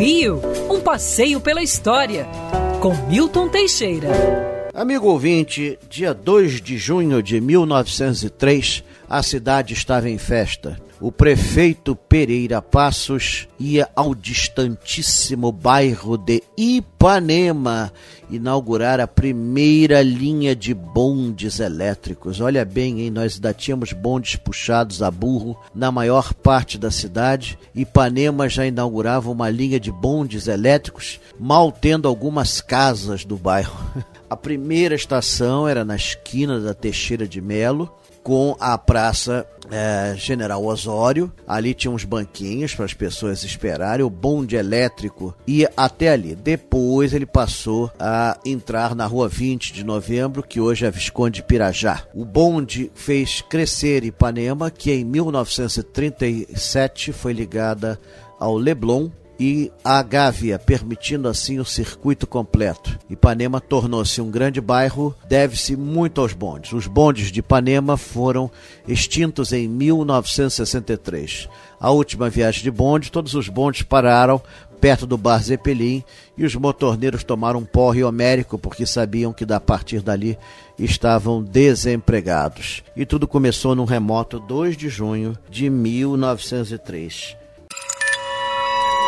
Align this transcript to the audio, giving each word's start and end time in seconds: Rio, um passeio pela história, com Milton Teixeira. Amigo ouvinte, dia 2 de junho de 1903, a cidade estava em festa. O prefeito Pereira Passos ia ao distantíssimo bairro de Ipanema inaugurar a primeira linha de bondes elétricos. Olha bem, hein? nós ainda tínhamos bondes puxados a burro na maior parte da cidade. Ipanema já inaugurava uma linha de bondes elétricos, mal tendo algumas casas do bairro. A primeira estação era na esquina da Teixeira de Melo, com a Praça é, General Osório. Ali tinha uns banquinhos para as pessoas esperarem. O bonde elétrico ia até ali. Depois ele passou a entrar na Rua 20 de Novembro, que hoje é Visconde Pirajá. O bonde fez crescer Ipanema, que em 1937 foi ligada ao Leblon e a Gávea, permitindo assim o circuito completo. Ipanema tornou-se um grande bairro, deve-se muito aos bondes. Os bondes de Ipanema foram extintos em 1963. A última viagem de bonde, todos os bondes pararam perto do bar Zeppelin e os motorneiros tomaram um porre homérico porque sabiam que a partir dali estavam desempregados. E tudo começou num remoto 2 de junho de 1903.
Rio, 0.00 0.40
um 0.70 0.80
passeio 0.80 1.42
pela 1.42 1.62
história, 1.62 2.26
com 2.80 2.94
Milton 3.06 3.50
Teixeira. 3.50 4.08
Amigo 4.72 5.06
ouvinte, 5.06 5.78
dia 5.90 6.14
2 6.14 6.62
de 6.62 6.78
junho 6.78 7.22
de 7.22 7.38
1903, 7.38 8.82
a 9.06 9.22
cidade 9.22 9.74
estava 9.74 10.08
em 10.08 10.16
festa. 10.16 10.78
O 11.00 11.10
prefeito 11.10 11.96
Pereira 11.96 12.60
Passos 12.60 13.48
ia 13.58 13.88
ao 13.96 14.14
distantíssimo 14.14 15.50
bairro 15.50 16.18
de 16.18 16.42
Ipanema 16.58 17.90
inaugurar 18.28 19.00
a 19.00 19.06
primeira 19.06 20.02
linha 20.02 20.54
de 20.54 20.74
bondes 20.74 21.58
elétricos. 21.58 22.38
Olha 22.38 22.66
bem, 22.66 23.00
hein? 23.00 23.10
nós 23.10 23.36
ainda 23.36 23.54
tínhamos 23.54 23.94
bondes 23.94 24.36
puxados 24.36 25.02
a 25.02 25.10
burro 25.10 25.58
na 25.74 25.90
maior 25.90 26.34
parte 26.34 26.76
da 26.76 26.90
cidade. 26.90 27.58
Ipanema 27.74 28.46
já 28.46 28.66
inaugurava 28.66 29.30
uma 29.30 29.48
linha 29.48 29.80
de 29.80 29.90
bondes 29.90 30.48
elétricos, 30.48 31.18
mal 31.38 31.72
tendo 31.72 32.08
algumas 32.08 32.60
casas 32.60 33.24
do 33.24 33.38
bairro. 33.38 33.74
A 34.28 34.36
primeira 34.36 34.94
estação 34.94 35.66
era 35.66 35.84
na 35.84 35.96
esquina 35.96 36.60
da 36.60 36.72
Teixeira 36.72 37.26
de 37.26 37.40
Melo, 37.40 37.92
com 38.22 38.56
a 38.60 38.78
Praça 38.78 39.44
é, 39.70 40.14
General 40.16 40.64
Osório. 40.64 41.32
Ali 41.46 41.74
tinha 41.74 41.90
uns 41.90 42.04
banquinhos 42.04 42.74
para 42.74 42.84
as 42.84 42.94
pessoas 42.94 43.44
esperarem. 43.44 44.04
O 44.04 44.10
bonde 44.10 44.56
elétrico 44.56 45.34
ia 45.46 45.70
até 45.76 46.08
ali. 46.08 46.34
Depois 46.34 47.14
ele 47.14 47.26
passou 47.26 47.90
a 47.98 48.38
entrar 48.44 48.94
na 48.94 49.06
Rua 49.06 49.28
20 49.28 49.72
de 49.72 49.82
Novembro, 49.84 50.42
que 50.42 50.60
hoje 50.60 50.84
é 50.86 50.90
Visconde 50.90 51.42
Pirajá. 51.42 52.04
O 52.14 52.24
bonde 52.24 52.90
fez 52.94 53.42
crescer 53.42 54.04
Ipanema, 54.04 54.70
que 54.70 54.92
em 54.92 55.04
1937 55.04 57.12
foi 57.12 57.32
ligada 57.32 58.00
ao 58.38 58.56
Leblon 58.56 59.10
e 59.40 59.72
a 59.82 60.02
Gávea, 60.02 60.58
permitindo 60.58 61.26
assim 61.26 61.58
o 61.58 61.64
circuito 61.64 62.26
completo. 62.26 62.98
Ipanema 63.08 63.58
tornou-se 63.58 64.20
um 64.20 64.30
grande 64.30 64.60
bairro, 64.60 65.14
deve-se 65.26 65.74
muito 65.78 66.20
aos 66.20 66.34
bondes. 66.34 66.74
Os 66.74 66.86
bondes 66.86 67.32
de 67.32 67.40
Ipanema 67.40 67.96
foram 67.96 68.50
extintos 68.86 69.54
em 69.54 69.66
1963. 69.66 71.48
A 71.80 71.90
última 71.90 72.28
viagem 72.28 72.62
de 72.62 72.70
bonde, 72.70 73.10
todos 73.10 73.32
os 73.32 73.48
bondes 73.48 73.80
pararam 73.80 74.42
perto 74.78 75.06
do 75.06 75.16
bar 75.16 75.42
Zeppelin 75.42 76.04
e 76.36 76.44
os 76.44 76.54
motorneiros 76.54 77.24
tomaram 77.24 77.60
um 77.60 77.64
porre 77.64 78.04
homérico 78.04 78.58
porque 78.58 78.84
sabiam 78.84 79.32
que 79.32 79.50
a 79.50 79.60
partir 79.60 80.02
dali 80.02 80.38
estavam 80.78 81.42
desempregados. 81.42 82.82
E 82.94 83.06
tudo 83.06 83.26
começou 83.26 83.74
num 83.74 83.84
remoto 83.84 84.38
2 84.38 84.76
de 84.76 84.90
junho 84.90 85.34
de 85.48 85.70
1903. 85.70 87.40